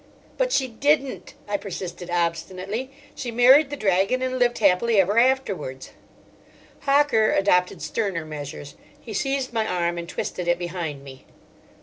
[0.35, 2.89] "But she didn't," I persisted obstinately.
[3.13, 5.91] "She married the Dragon and lived happy ever afterwards."
[6.79, 8.73] Hocker adopted sterner measures.
[8.99, 11.25] He seized my arm and twisted it behind me.